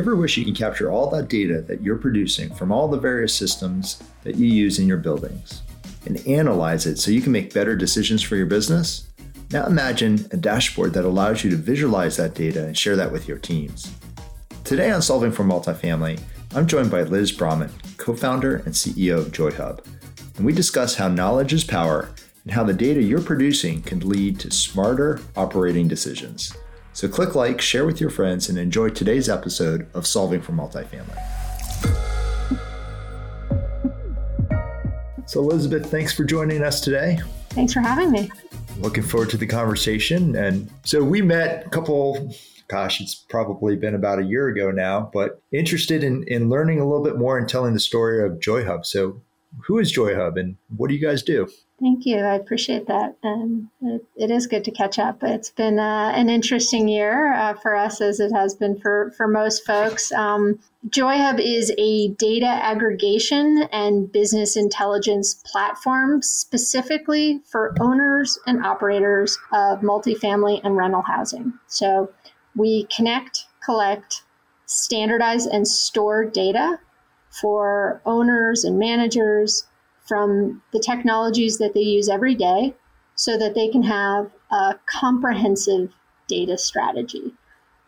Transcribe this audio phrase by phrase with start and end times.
[0.00, 3.34] Ever wish you can capture all that data that you're producing from all the various
[3.34, 5.60] systems that you use in your buildings
[6.06, 9.08] and analyze it so you can make better decisions for your business?
[9.50, 13.28] Now imagine a dashboard that allows you to visualize that data and share that with
[13.28, 13.92] your teams.
[14.64, 16.18] Today on Solving for Multifamily,
[16.54, 19.84] I'm joined by Liz Braman, co founder and CEO of JoyHub,
[20.38, 22.08] and we discuss how knowledge is power
[22.44, 26.54] and how the data you're producing can lead to smarter operating decisions.
[26.92, 31.16] So click like, share with your friends, and enjoy today's episode of Solving for Multifamily.
[35.26, 37.20] So, Elizabeth, thanks for joining us today.
[37.50, 38.28] Thanks for having me.
[38.78, 40.34] Looking forward to the conversation.
[40.34, 42.34] And so we met a couple,
[42.66, 46.84] gosh, it's probably been about a year ago now, but interested in, in learning a
[46.84, 48.84] little bit more and telling the story of JoyHub.
[48.84, 49.22] So,
[49.66, 51.48] who is JoyHub and what do you guys do?
[51.80, 52.18] Thank you.
[52.18, 53.16] I appreciate that.
[53.22, 55.22] And it, it is good to catch up.
[55.22, 59.26] It's been uh, an interesting year uh, for us, as it has been for, for
[59.26, 60.12] most folks.
[60.12, 60.58] Um,
[60.90, 69.80] JoyHub is a data aggregation and business intelligence platform specifically for owners and operators of
[69.80, 71.54] multifamily and rental housing.
[71.66, 72.12] So
[72.54, 74.22] we connect, collect,
[74.66, 76.78] standardize, and store data
[77.40, 79.64] for owners and managers
[80.10, 82.74] from the technologies that they use every day
[83.14, 85.94] so that they can have a comprehensive
[86.26, 87.32] data strategy.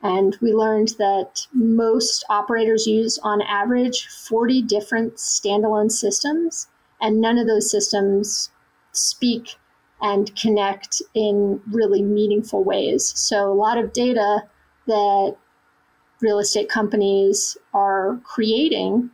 [0.05, 6.69] And we learned that most operators use, on average, 40 different standalone systems,
[7.01, 8.51] and none of those systems
[8.93, 9.57] speak
[10.01, 13.13] and connect in really meaningful ways.
[13.17, 14.45] So, a lot of data
[14.87, 15.37] that
[16.21, 19.11] real estate companies are creating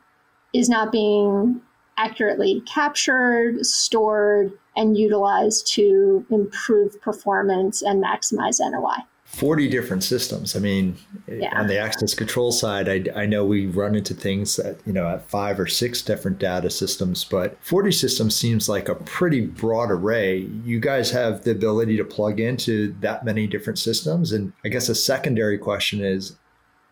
[0.53, 1.63] is not being
[1.99, 9.05] accurately captured, stored, and utilized to improve performance and maximize NOI.
[9.29, 10.57] 40 different systems.
[10.57, 10.97] I mean,
[11.31, 11.61] yeah.
[11.61, 15.07] on the access control side, I, I know we run into things that, you know,
[15.07, 19.91] at five or six different data systems, but 40 systems seems like a pretty broad
[19.91, 20.49] array.
[20.65, 24.33] You guys have the ability to plug into that many different systems.
[24.33, 26.37] And I guess a secondary question is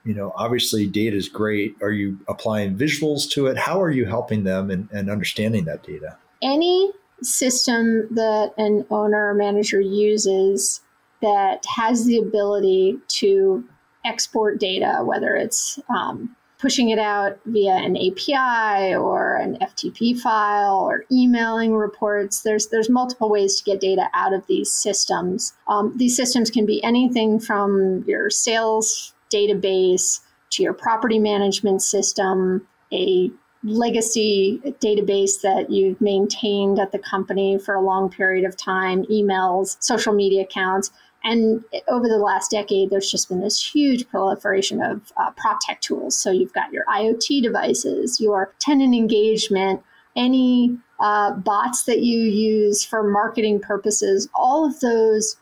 [0.06, 1.74] you know, obviously data is great.
[1.82, 3.58] Are you applying visuals to it?
[3.58, 6.16] How are you helping them and, and understanding that data?
[6.42, 10.80] Any system that an owner or manager uses
[11.22, 13.64] that has the ability to
[14.04, 20.78] export data, whether it's um, pushing it out via an API or an FTP file
[20.78, 22.42] or emailing reports.
[22.42, 25.52] There's there's multiple ways to get data out of these systems.
[25.66, 30.20] Um, these systems can be anything from your sales database
[30.50, 33.30] to your property management system, a
[33.64, 39.76] legacy database that you've maintained at the company for a long period of time, emails,
[39.80, 40.90] social media accounts.
[41.24, 45.80] And over the last decade, there's just been this huge proliferation of uh, prop tech
[45.80, 46.16] tools.
[46.16, 49.82] So you've got your IoT devices, your tenant engagement,
[50.14, 55.36] any uh, bots that you use for marketing purposes, all of those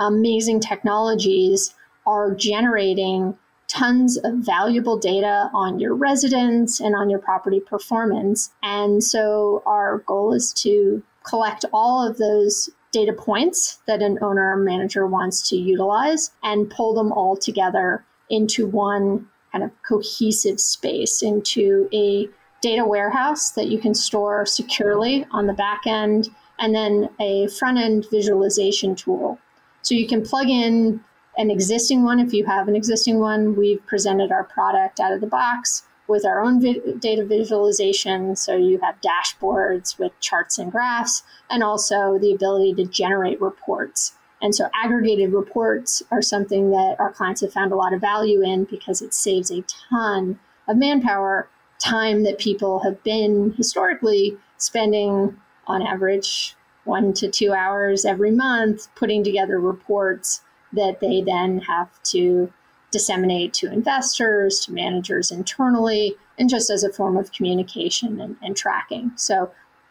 [0.00, 1.74] amazing technologies
[2.08, 3.36] are generating
[3.68, 8.50] tons of valuable data on your residents and on your property performance.
[8.62, 14.54] And so our goal is to collect all of those data points that an owner
[14.54, 20.58] or manager wants to utilize and pull them all together into one kind of cohesive
[20.58, 22.26] space, into a
[22.62, 27.76] data warehouse that you can store securely on the back end, and then a front
[27.76, 29.38] end visualization tool.
[29.82, 31.04] So you can plug in
[31.38, 32.18] an existing one.
[32.18, 36.26] If you have an existing one, we've presented our product out of the box with
[36.26, 38.34] our own vi- data visualization.
[38.34, 44.14] So you have dashboards with charts and graphs, and also the ability to generate reports.
[44.42, 48.42] And so aggregated reports are something that our clients have found a lot of value
[48.42, 55.36] in because it saves a ton of manpower, time that people have been historically spending
[55.66, 60.40] on average one to two hours every month putting together reports
[60.72, 62.52] that they then have to
[62.90, 68.56] disseminate to investors, to managers internally, and just as a form of communication and, and
[68.56, 69.12] tracking.
[69.16, 69.50] So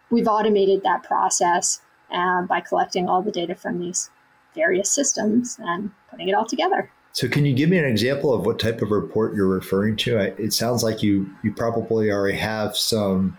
[0.09, 1.81] we've automated that process
[2.12, 4.09] uh, by collecting all the data from these
[4.56, 6.89] various systems and putting it all together.
[7.12, 10.19] So, can you give me an example of what type of report you're referring to?
[10.19, 13.38] It sounds like you you probably already have some,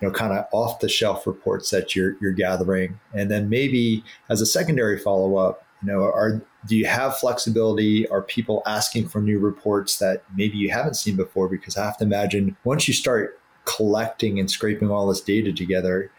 [0.00, 4.02] you know, kind of off the shelf reports that you're you're gathering, and then maybe
[4.30, 8.08] as a secondary follow up, you know, are do you have flexibility?
[8.08, 11.48] Are people asking for new reports that maybe you haven't seen before?
[11.48, 16.10] Because I have to imagine once you start collecting and scraping all this data together,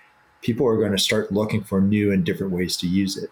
[0.41, 3.29] people are going to start looking for new and different ways to use it.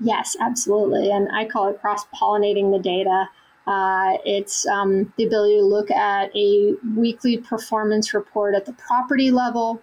[0.00, 1.10] Yes, absolutely.
[1.10, 3.28] And I call it cross pollinating the data.
[3.66, 9.30] Uh, it's um, the ability to look at a weekly performance report at the property
[9.30, 9.82] level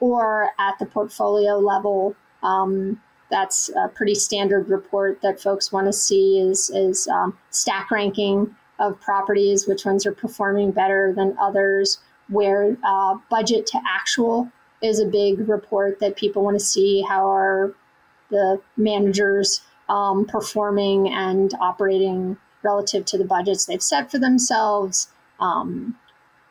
[0.00, 2.14] or at the portfolio level.
[2.42, 3.00] Um,
[3.30, 8.54] that's a pretty standard report that folks want to see is, is um, stack ranking
[8.78, 11.98] of properties, which ones are performing better than others,
[12.28, 14.50] where uh, budget to actual
[14.82, 17.02] is a big report that people want to see.
[17.02, 17.72] How are
[18.30, 25.08] the managers um, performing and operating relative to the budgets they've set for themselves?
[25.40, 25.96] Um,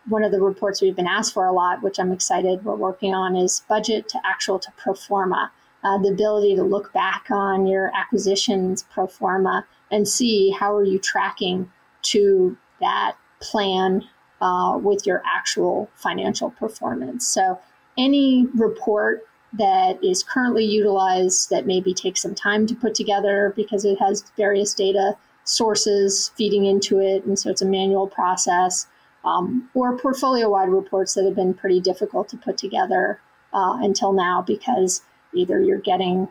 [0.07, 3.13] one of the reports we've been asked for a lot, which I'm excited we're working
[3.13, 5.51] on, is budget to actual to pro forma.
[5.83, 10.85] Uh, the ability to look back on your acquisitions pro forma and see how are
[10.85, 11.69] you tracking
[12.01, 14.01] to that plan
[14.41, 17.27] uh, with your actual financial performance.
[17.27, 17.59] So
[17.97, 23.85] any report that is currently utilized that maybe takes some time to put together because
[23.85, 28.87] it has various data sources feeding into it, and so it's a manual process,
[29.23, 33.19] um, or portfolio wide reports that have been pretty difficult to put together
[33.53, 35.01] uh, until now because
[35.35, 36.27] either you're getting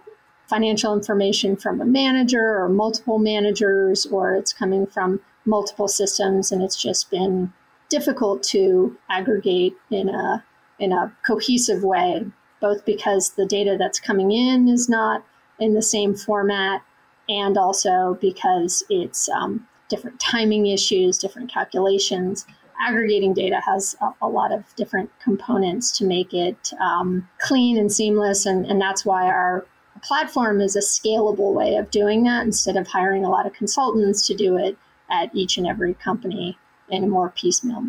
[0.49, 6.62] financial information from a manager or multiple managers, or it's coming from multiple systems, and
[6.62, 7.52] it's just been
[7.88, 10.44] difficult to aggregate in a
[10.78, 12.26] in a cohesive way,
[12.60, 15.25] both because the data that's coming in is not
[15.58, 16.82] in the same format,
[17.28, 22.46] and also because it's um, different timing issues, different calculations.
[22.82, 27.93] Aggregating data has a, a lot of different components to make it um, clean and
[27.93, 29.64] seamless, and, and that's why our
[30.02, 34.26] platform is a scalable way of doing that instead of hiring a lot of consultants
[34.26, 34.76] to do it
[35.11, 36.58] at each and every company
[36.88, 37.84] in a more piecemeal.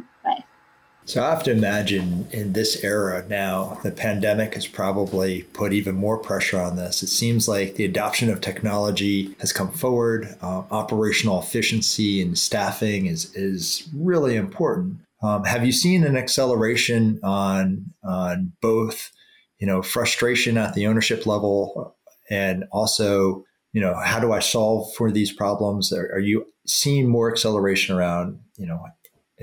[1.06, 5.96] So I have to imagine in this era now, the pandemic has probably put even
[5.96, 7.04] more pressure on this.
[7.04, 10.36] It seems like the adoption of technology has come forward.
[10.42, 15.00] Uh, operational efficiency and staffing is is really important.
[15.22, 19.12] Um, have you seen an acceleration on on both,
[19.60, 21.96] you know, frustration at the ownership level
[22.30, 25.92] and also, you know, how do I solve for these problems?
[25.92, 28.86] Are, are you seeing more acceleration around, you know,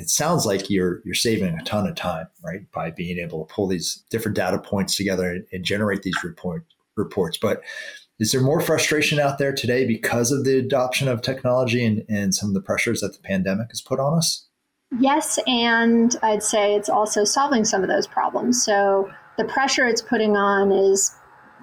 [0.01, 3.55] it sounds like you're you're saving a ton of time, right, by being able to
[3.55, 6.65] pull these different data points together and, and generate these report
[6.97, 7.37] reports.
[7.37, 7.63] But
[8.19, 12.35] is there more frustration out there today because of the adoption of technology and, and
[12.35, 14.47] some of the pressures that the pandemic has put on us?
[14.99, 18.65] Yes, and I'd say it's also solving some of those problems.
[18.65, 21.15] So the pressure it's putting on is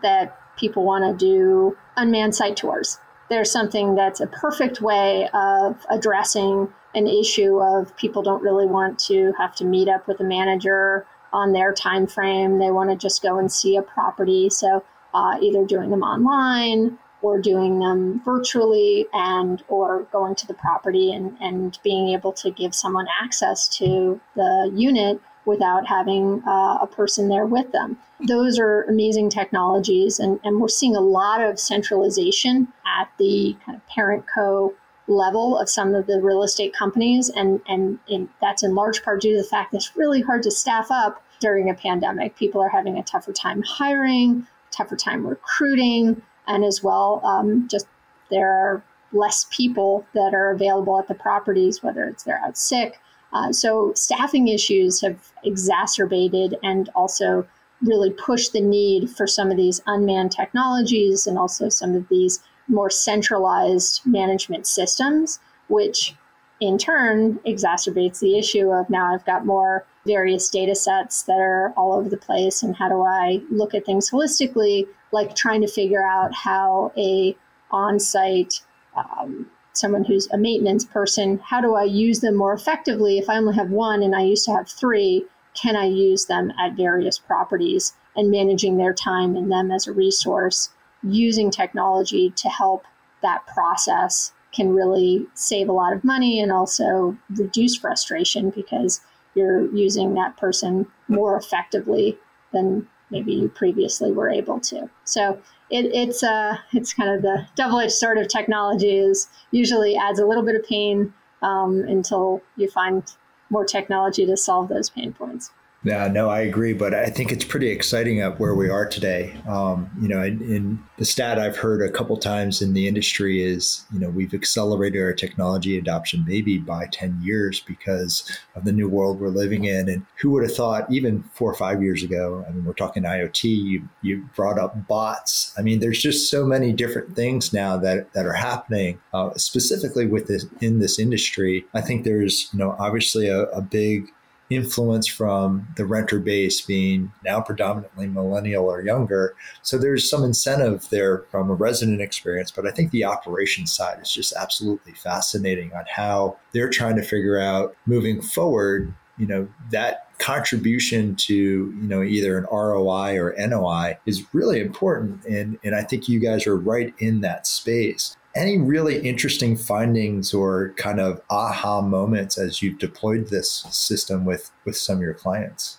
[0.04, 3.00] that people want to do unmanned site tours
[3.30, 9.00] there's something that's a perfect way of addressing an issue of people don't really want
[9.00, 12.96] to have to meet up with a manager on their time frame they want to
[12.96, 14.84] just go and see a property so
[15.14, 21.12] uh, either doing them online or doing them virtually and or going to the property
[21.12, 26.88] and, and being able to give someone access to the unit without having uh, a
[26.88, 27.98] person there with them.
[28.28, 33.78] Those are amazing technologies, and, and we're seeing a lot of centralization at the kind
[33.78, 34.76] of parent co
[35.08, 39.22] level of some of the real estate companies, and, and in, that's in large part
[39.22, 42.36] due to the fact that it's really hard to staff up during a pandemic.
[42.36, 47.88] People are having a tougher time hiring, tougher time recruiting, and as well, um, just
[48.30, 48.84] there are
[49.14, 53.00] less people that are available at the properties, whether it's they're out sick
[53.34, 57.46] uh, so staffing issues have exacerbated and also
[57.82, 62.40] really pushed the need for some of these unmanned technologies and also some of these
[62.68, 66.16] more centralized management systems, which
[66.60, 71.74] in turn exacerbates the issue of now I've got more various data sets that are
[71.78, 75.68] all over the place and how do I look at things holistically, like trying to
[75.68, 77.36] figure out how a
[77.72, 78.62] on-site
[78.96, 83.18] um, someone who's a maintenance person, how do I use them more effectively?
[83.18, 86.52] If I only have one and I used to have three, can I use them
[86.60, 90.70] at various properties and managing their time and them as a resource?
[91.10, 92.86] Using technology to help
[93.22, 99.02] that process can really save a lot of money and also reduce frustration because
[99.36, 102.18] you're using that person more effectively
[102.52, 104.90] than maybe you previously were able to.
[105.04, 110.20] So it, it's uh, it's kind of the double-edged sword of technology is usually adds
[110.20, 113.04] a little bit of pain um, until you find
[113.50, 115.52] more technology to solve those pain points.
[115.88, 119.34] Yeah, no, I agree, but I think it's pretty exciting at where we are today.
[119.48, 123.44] Um, you know, in, in, the stat I've heard a couple times in the industry
[123.44, 128.72] is, you know, we've accelerated our technology adoption maybe by 10 years because of the
[128.72, 129.88] new world we're living in.
[129.88, 133.04] And who would have thought even four or five years ago, I mean, we're talking
[133.04, 135.54] IoT, you, you brought up bots.
[135.56, 140.08] I mean, there's just so many different things now that, that are happening, uh, specifically
[140.08, 141.64] with this in this industry.
[141.76, 144.12] I think there's, you know, obviously a, a big
[144.50, 149.36] influence from the renter base being now predominantly millennial or younger.
[149.62, 154.00] So there's some incentive there from a resident experience, but I think the operations side
[154.02, 159.48] is just absolutely fascinating on how they're trying to figure out moving forward, you know,
[159.72, 165.24] that contribution to, you know, either an ROI or NOI is really important.
[165.26, 170.34] And, and I think you guys are right in that space any really interesting findings
[170.34, 175.14] or kind of aha moments as you've deployed this system with with some of your
[175.14, 175.78] clients?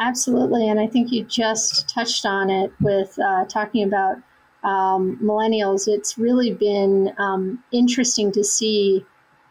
[0.00, 4.16] Absolutely and i think you just touched on it with uh, talking about
[4.64, 5.88] um, millennials.
[5.88, 9.04] It's really been um, interesting to see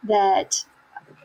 [0.04, 0.64] that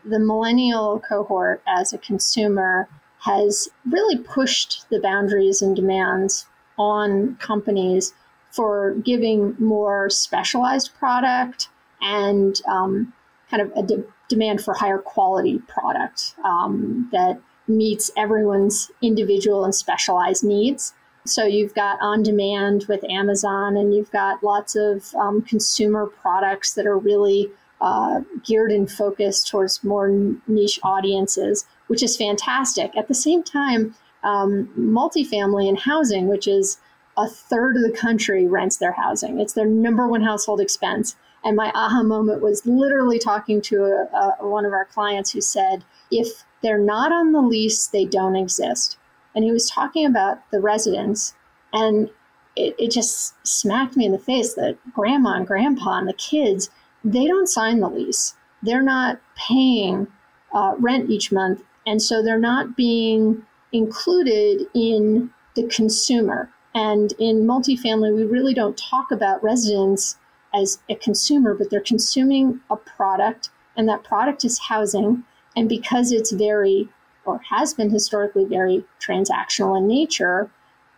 [0.04, 2.88] the millennial cohort as a consumer
[3.20, 6.46] has really pushed the boundaries and demands
[6.78, 8.12] on companies
[8.56, 11.68] for giving more specialized product
[12.00, 13.12] and um,
[13.50, 19.74] kind of a de- demand for higher quality product um, that meets everyone's individual and
[19.74, 20.94] specialized needs.
[21.26, 26.74] So you've got on demand with Amazon, and you've got lots of um, consumer products
[26.74, 30.08] that are really uh, geared and focused towards more
[30.46, 32.96] niche audiences, which is fantastic.
[32.96, 36.78] At the same time, um, multifamily and housing, which is
[37.16, 39.40] a third of the country rents their housing.
[39.40, 41.16] It's their number one household expense.
[41.44, 45.40] And my aha moment was literally talking to a, a, one of our clients who
[45.40, 48.98] said, if they're not on the lease, they don't exist.
[49.34, 51.34] And he was talking about the residents,
[51.72, 52.10] and
[52.56, 56.70] it, it just smacked me in the face that grandma and grandpa and the kids,
[57.04, 58.34] they don't sign the lease.
[58.62, 60.08] They're not paying
[60.52, 61.62] uh, rent each month.
[61.86, 66.50] And so they're not being included in the consumer.
[66.76, 70.18] And in multifamily, we really don't talk about residents
[70.54, 75.24] as a consumer, but they're consuming a product, and that product is housing.
[75.56, 76.90] And because it's very,
[77.24, 80.50] or has been historically very transactional in nature,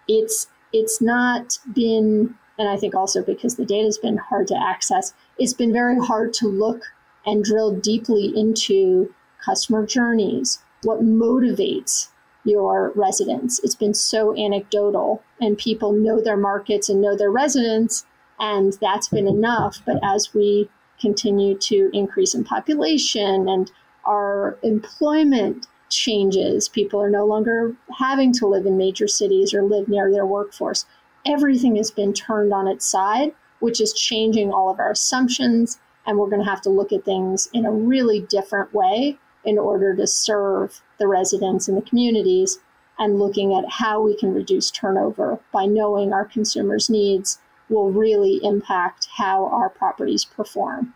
[0.09, 4.61] it's it's not been, and I think also because the data has been hard to
[4.61, 6.83] access, it's been very hard to look
[7.25, 12.09] and drill deeply into customer journeys, what motivates
[12.49, 13.61] your residents.
[13.63, 18.07] It's been so anecdotal, and people know their markets and know their residents,
[18.41, 19.83] and that's been enough.
[19.85, 20.69] But as we
[21.01, 23.71] continue to increase in population and
[24.05, 29.89] our employment changes, people are no longer having to live in major cities or live
[29.89, 30.87] near their workforce.
[31.27, 35.79] Everything has been turned on its side, which is changing all of our assumptions.
[36.07, 39.59] And we're going to have to look at things in a really different way in
[39.59, 42.59] order to serve the residents and the communities
[42.99, 47.39] and looking at how we can reduce turnover by knowing our consumers' needs
[47.69, 50.95] will really impact how our properties perform.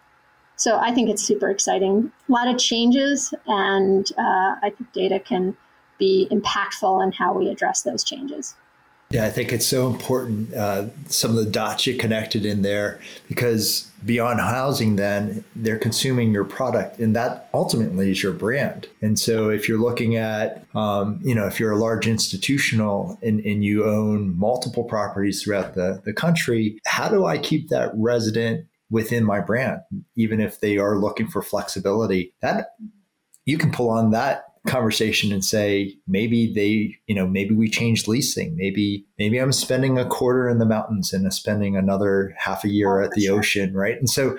[0.56, 2.12] So I think it's super exciting.
[2.28, 5.56] A lot of changes, and uh, I think data can
[5.98, 8.54] be impactful in how we address those changes.
[9.12, 10.54] Yeah, I think it's so important.
[10.54, 16.32] Uh, some of the dots you connected in there, because beyond housing, then they're consuming
[16.32, 18.88] your product, and that ultimately is your brand.
[19.02, 23.40] And so, if you're looking at, um, you know, if you're a large institutional and,
[23.40, 28.66] and you own multiple properties throughout the, the country, how do I keep that resident
[28.90, 29.80] within my brand,
[30.16, 32.32] even if they are looking for flexibility?
[32.40, 32.68] That
[33.44, 38.06] you can pull on that conversation and say maybe they you know maybe we changed
[38.06, 38.56] leasing.
[38.56, 43.00] Maybe maybe i'm spending a quarter in the mountains and spending another half a year
[43.00, 43.38] oh, at the sure.
[43.38, 43.96] ocean right?
[43.98, 44.36] And so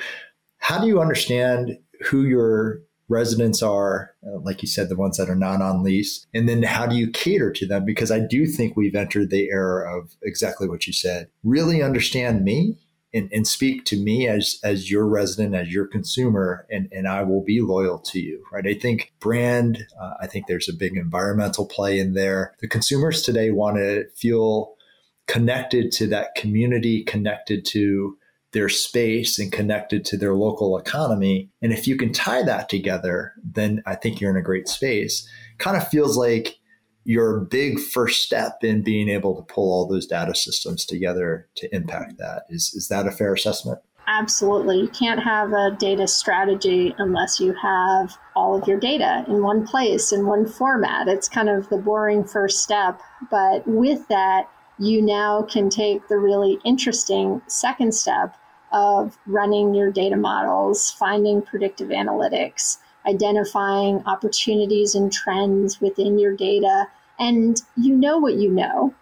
[0.58, 5.30] how do you understand who your residents are uh, like you said the ones that
[5.30, 6.26] are not on lease?
[6.34, 7.84] And then how do you cater to them?
[7.84, 11.28] Because i do think we've entered the era of exactly what you said.
[11.44, 12.78] Really understand me
[13.14, 17.24] and, and speak to me as as your resident, as your consumer, and and I
[17.24, 18.44] will be loyal to you.
[18.52, 18.68] Right?
[18.68, 19.86] I think brand.
[20.00, 22.56] Uh, I think there's a big environmental play in there.
[22.60, 24.76] The consumers today want to feel
[25.28, 28.18] connected to that community, connected to
[28.52, 31.50] their space and connected to their local economy.
[31.62, 35.28] And if you can tie that together, then I think you're in a great space.
[35.58, 36.60] Kind of feels like
[37.06, 41.74] your big first step in being able to pull all those data systems together to
[41.76, 42.44] impact that.
[42.50, 43.80] Is, is that a fair assessment?
[44.06, 44.80] Absolutely.
[44.80, 49.42] You can't have a data strategy unless you have all all of your data in
[49.42, 51.08] one place, in one format.
[51.08, 53.00] It's kind of the boring first step.
[53.32, 58.36] But with that, you now can take the really interesting second step
[58.72, 66.88] of running your data models, finding predictive analytics, identifying opportunities and trends within your data.
[67.20, 68.94] And you know what you know.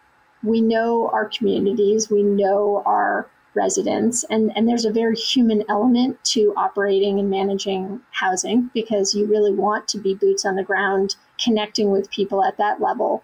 [0.43, 6.23] We know our communities, we know our residents, and, and there's a very human element
[6.23, 11.15] to operating and managing housing because you really want to be boots on the ground,
[11.43, 13.23] connecting with people at that level.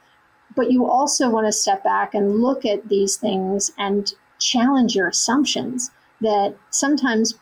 [0.56, 5.08] But you also want to step back and look at these things and challenge your
[5.08, 5.92] assumptions
[6.22, 7.36] that sometimes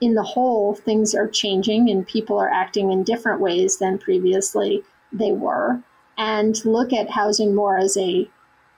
[0.00, 4.82] in the whole things are changing and people are acting in different ways than previously
[5.12, 5.80] they were.
[6.16, 8.28] And look at housing more as a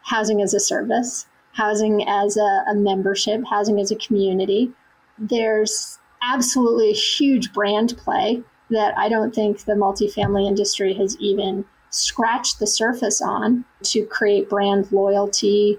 [0.03, 4.73] housing as a service housing as a, a membership housing as a community.
[5.19, 11.65] There's absolutely a huge brand play that i don't think the multifamily industry has even
[11.91, 15.79] scratched the surface on to create brand loyalty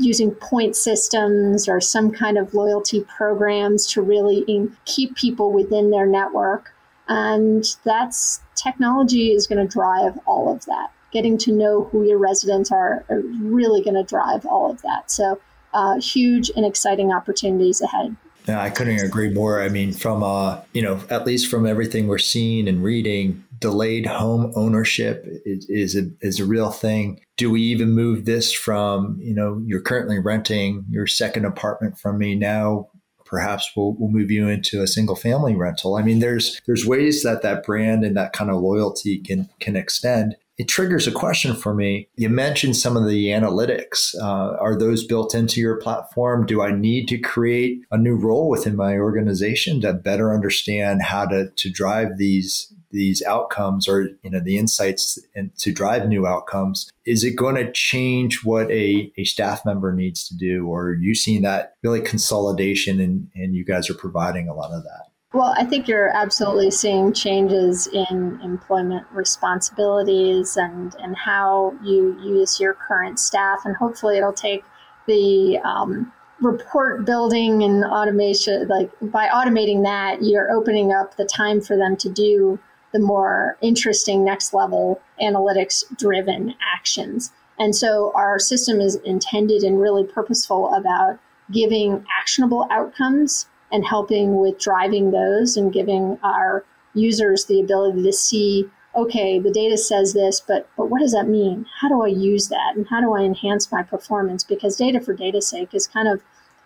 [0.00, 4.44] using point systems or some kind of loyalty programs to really
[4.86, 6.72] keep people within their network.
[7.08, 10.90] And that's technology is going to drive all of that.
[11.12, 15.10] Getting to know who your residents are, are really going to drive all of that.
[15.10, 15.40] So,
[15.74, 18.16] uh, huge and exciting opportunities ahead.
[18.48, 19.62] Yeah, I couldn't agree more.
[19.62, 24.06] I mean, from uh, you know, at least from everything we're seeing and reading, delayed
[24.06, 27.20] home ownership is, a is a real thing.
[27.36, 32.18] Do we even move this from you know you're currently renting your second apartment from
[32.18, 32.88] me now?
[33.24, 35.94] Perhaps we'll, we'll move you into a single family rental.
[35.94, 39.76] I mean, there's there's ways that that brand and that kind of loyalty can can
[39.76, 42.06] extend it triggers a question for me.
[42.16, 44.14] You mentioned some of the analytics.
[44.20, 46.44] Uh, are those built into your platform?
[46.44, 51.24] Do I need to create a new role within my organization to better understand how
[51.28, 56.26] to, to drive these these outcomes or you know the insights and to drive new
[56.26, 60.88] outcomes is it going to change what a, a staff member needs to do or
[60.88, 64.82] are you seeing that really consolidation and, and you guys are providing a lot of
[64.82, 72.20] that well, I think you're absolutely seeing changes in employment responsibilities and, and how you
[72.20, 73.60] use your current staff.
[73.64, 74.64] And hopefully, it'll take
[75.06, 81.60] the um, report building and automation, like by automating that, you're opening up the time
[81.60, 82.58] for them to do
[82.92, 87.32] the more interesting next level analytics driven actions.
[87.58, 91.18] And so, our system is intended and really purposeful about
[91.52, 98.12] giving actionable outcomes and helping with driving those and giving our users the ability to
[98.12, 101.66] see okay the data says this but but what does that mean?
[101.80, 102.74] How do i use that?
[102.76, 104.42] And how do i enhance my performance?
[104.42, 106.20] Because data for data's sake is kind of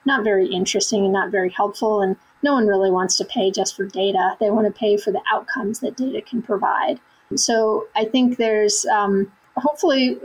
[0.06, 2.00] not very interesting and not very helpful.
[2.00, 4.36] And no one really wants to pay just for data.
[4.38, 7.00] They want to pay for the outcomes that data can provide.
[7.36, 10.18] So i think there's um, hopefully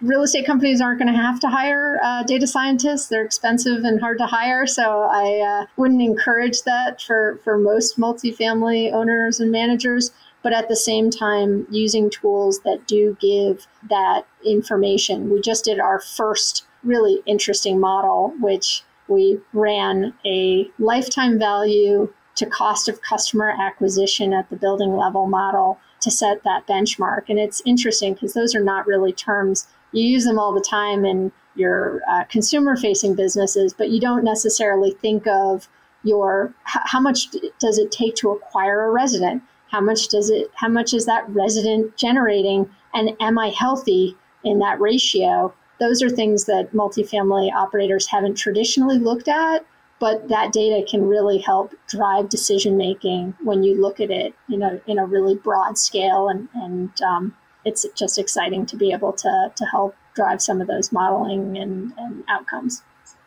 [0.00, 3.06] real estate companies aren't going to have to hire uh, data scientists.
[3.06, 4.66] They're expensive and hard to hire.
[4.66, 10.68] So i uh, wouldn't encourage that for, for most multifamily owners and managers but at
[10.68, 15.28] the same time using tools that do give that information.
[15.28, 22.46] We just did our first really interesting model which we ran a lifetime value to
[22.46, 27.22] cost of customer acquisition at the building level model to set that benchmark.
[27.28, 29.66] And it's interesting because those are not really terms.
[29.92, 34.24] You use them all the time in your uh, consumer facing businesses, but you don't
[34.24, 35.68] necessarily think of
[36.04, 39.42] your how much does it take to acquire a resident?
[39.68, 44.60] How much does it how much is that resident generating and am I healthy in
[44.60, 45.52] that ratio?
[45.78, 49.64] Those are things that multifamily operators haven't traditionally looked at
[49.98, 54.56] but that data can really help drive decision making when you look at it you
[54.56, 57.34] know in a really broad scale and and um,
[57.64, 61.92] it's just exciting to be able to to help drive some of those modeling and,
[61.98, 62.82] and outcomes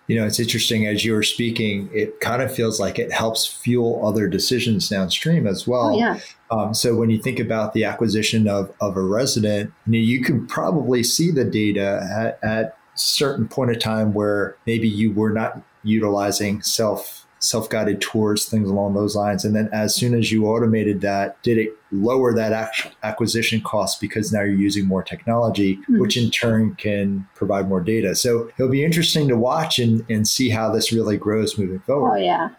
[0.10, 3.45] you know it's interesting as you were speaking it kind of feels like it helps
[3.45, 6.19] fuel other decisions downstream as well oh, yeah.
[6.52, 10.22] Um, so when you think about the acquisition of, of a resident you, know, you
[10.22, 15.32] can probably see the data at, at certain point of time where maybe you were
[15.32, 19.45] not utilizing self self guided tours, things along those lines.
[19.45, 22.69] And then as soon as you automated that, did it lower that
[23.04, 25.99] acquisition cost because now you're using more technology, mm-hmm.
[25.99, 28.15] which in turn can provide more data.
[28.15, 32.12] So it'll be interesting to watch and, and see how this really grows moving forward.
[32.12, 32.49] Oh yeah,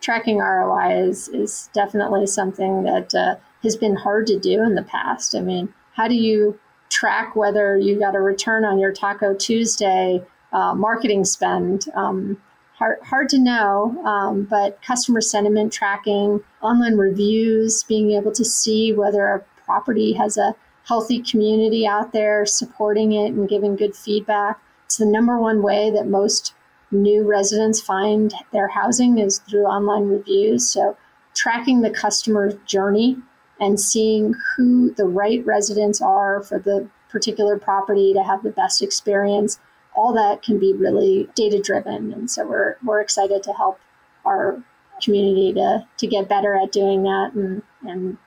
[0.00, 4.82] tracking ROI is is definitely something that uh, has been hard to do in the
[4.82, 5.34] past.
[5.34, 10.22] I mean, how do you track whether you got a return on your Taco Tuesday
[10.52, 11.86] uh, marketing spend?
[11.94, 12.40] Um,
[12.76, 18.92] hard, hard to know, um, but customer sentiment tracking, online reviews, being able to see
[18.92, 24.60] whether a property has a healthy community out there supporting it and giving good feedback.
[24.84, 26.54] It's the number one way that most
[26.92, 30.70] new residents find their housing is through online reviews.
[30.70, 30.96] So,
[31.34, 33.16] tracking the customer journey
[33.60, 38.80] and seeing who the right residents are for the particular property to have the best
[38.80, 39.58] experience
[39.96, 42.12] all that can be really data driven.
[42.12, 43.80] And so we're, we're excited to help
[44.24, 44.62] our
[45.02, 47.32] community to, to get better at doing that.
[47.34, 48.18] And, and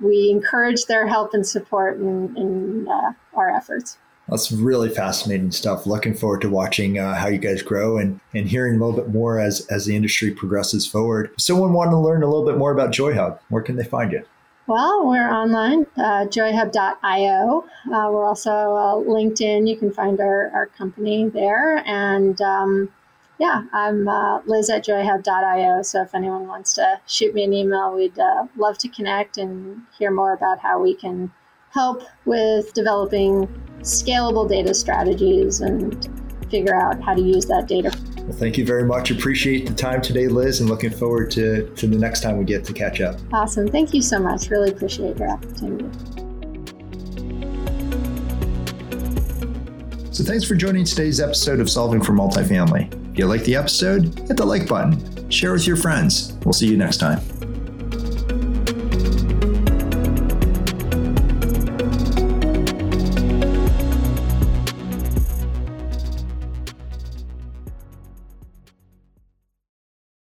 [0.00, 3.98] we encourage their help and support in, in uh, our efforts.
[4.28, 5.86] That's really fascinating stuff.
[5.86, 9.12] Looking forward to watching uh, how you guys grow and, and hearing a little bit
[9.12, 11.30] more as, as the industry progresses forward.
[11.38, 14.22] Someone wanted to learn a little bit more about JoyHub, where can they find you?
[14.68, 17.64] Well, we're online, uh, joyhub.io.
[17.86, 19.66] Uh, we're also uh, LinkedIn.
[19.66, 21.78] You can find our, our company there.
[21.86, 22.92] And um,
[23.38, 25.80] yeah, I'm uh, Liz at joyhub.io.
[25.80, 29.80] So if anyone wants to shoot me an email, we'd uh, love to connect and
[29.98, 31.32] hear more about how we can
[31.70, 33.46] help with developing
[33.80, 36.10] scalable data strategies and
[36.50, 37.90] figure out how to use that data.
[38.28, 39.10] Well, thank you very much.
[39.10, 42.62] Appreciate the time today, Liz, and looking forward to, to the next time we get
[42.66, 43.18] to catch up.
[43.32, 43.66] Awesome.
[43.66, 44.50] Thank you so much.
[44.50, 45.88] Really appreciate your opportunity.
[50.12, 53.12] So, thanks for joining today's episode of Solving for Multifamily.
[53.12, 56.34] If you like the episode, hit the like button, share with your friends.
[56.44, 57.20] We'll see you next time.